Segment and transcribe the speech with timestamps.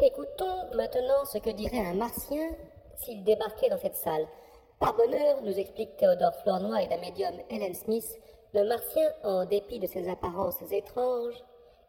[0.00, 2.48] Écoutons maintenant ce que dirait un martien
[2.96, 4.26] s'il débarquait dans cette salle.
[4.78, 8.18] Par bonheur, nous explique Théodore Flournoy et la médium Helen Smith,
[8.54, 11.44] le martien, en dépit de ses apparences étranges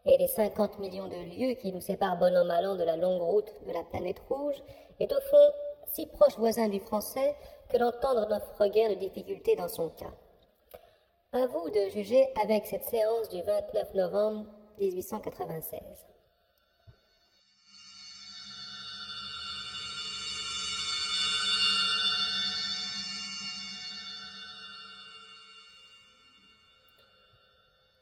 [0.05, 3.21] et des 50 millions de lieues qui nous séparent bon an mal de la longue
[3.21, 4.62] route de la planète rouge,
[5.00, 5.52] est au fond
[5.93, 7.36] si proche voisin du français
[7.70, 10.12] que l'entendre n'offre guère de difficulté dans son cas.
[11.36, 14.45] À vous de juger avec cette séance du 29 novembre
[14.80, 15.81] 1896.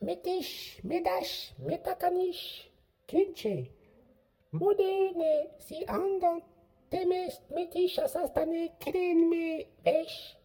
[0.01, 2.69] Metish, Medash, Metakanish,
[3.07, 3.67] Kinche.
[4.51, 6.39] Modene si andon
[6.91, 10.37] temes metish asastane krenme vesh.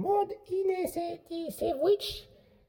[0.00, 2.08] Mod ine se ti se witch,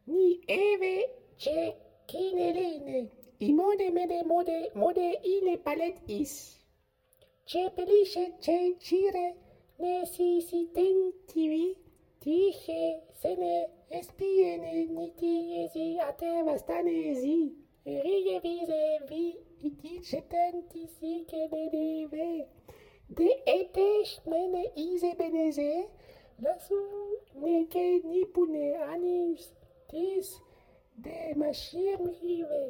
[0.06, 0.96] ni eve
[1.38, 3.10] che kinelene.
[3.40, 6.34] I mode mede mode mode ine palet is.
[7.46, 9.36] Che pelisce che cire
[9.78, 11.76] ne si si tentivi,
[12.20, 17.56] tiche se ne espiene niti esi atevastanesi.
[17.84, 22.48] Rige vise vi iti cetenti si che ne deve.
[23.08, 25.90] De etesh mene ise beneze,
[26.44, 26.82] lasu
[27.42, 29.44] ne ke ni pune anis
[29.90, 30.28] tis
[31.04, 32.64] de machir rive.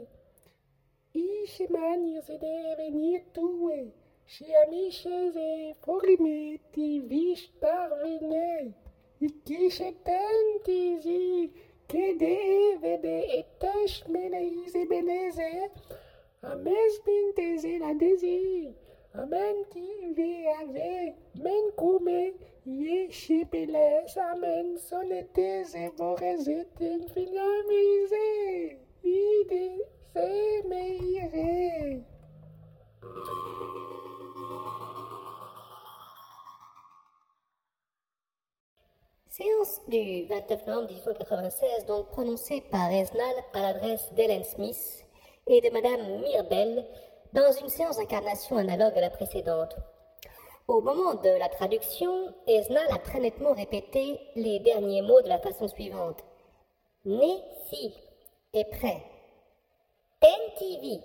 [1.14, 3.94] Ishe mani se de venir tue,
[4.26, 8.76] și amișeze formeti viș parvine,
[9.18, 11.52] ichișe tantizi,
[11.92, 15.72] che deve de etaș meneize beneze,
[16.40, 18.76] ames binteze la dezi,
[19.14, 28.30] amenti vi ave, men cume, ie și peles, amen soneteze vorezete in finamize,
[29.02, 29.66] ide
[30.14, 32.06] se meire.
[39.28, 45.06] Séance du 29 novembre 1896, donc prononcée par Esnal à l'adresse d'Helen Smith
[45.48, 46.86] et de Madame Mirbel
[47.34, 49.76] dans une séance d'incarnation analogue à la précédente.
[50.68, 55.40] Au moment de la traduction, Esnal a très nettement répété les derniers mots de la
[55.40, 56.24] façon suivante.
[57.06, 57.94] Né si
[58.54, 59.02] est prêt.
[60.20, 61.02] Tentivi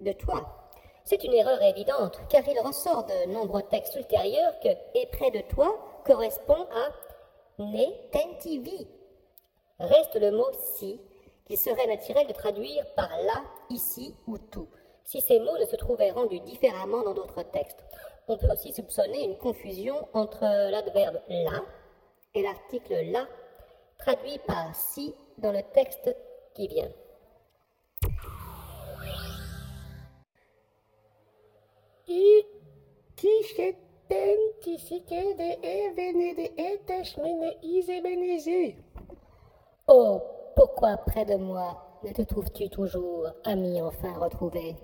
[0.00, 0.70] de toi.
[1.04, 5.40] C'est une erreur évidente, car il ressort de nombreux textes ultérieurs que est près de
[5.40, 5.76] toi
[6.06, 8.86] correspond à ne tentivi.
[9.78, 11.00] Reste le mot si,
[11.46, 14.68] qu'il serait naturel de traduire par là, ici ou tout,
[15.04, 17.84] si ces mots ne se trouvaient rendus différemment dans d'autres textes.
[18.28, 21.62] On peut aussi soupçonner une confusion entre l'adverbe là
[22.34, 23.26] et l'article là,
[23.98, 26.14] traduit par si dans le texte
[26.54, 26.90] qui vient.
[39.88, 40.20] Oh,
[40.56, 41.93] pourquoi près de moi?
[42.04, 44.76] Ne te trouves-tu toujours, ami enfin retrouvé?